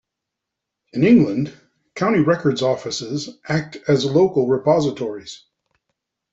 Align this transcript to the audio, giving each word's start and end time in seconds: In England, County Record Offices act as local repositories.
In 0.93 1.03
England, 1.03 1.53
County 1.93 2.21
Record 2.21 2.59
Offices 2.63 3.37
act 3.47 3.77
as 3.87 4.03
local 4.03 4.47
repositories. 4.47 5.43